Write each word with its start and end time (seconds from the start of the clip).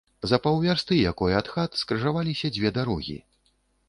За 0.29 0.37
паўвярсты 0.45 0.95
якой 1.11 1.35
ад 1.39 1.51
хат 1.55 1.77
скрыжаваліся 1.81 2.51
дзве 2.57 2.73
дарогі. 2.79 3.19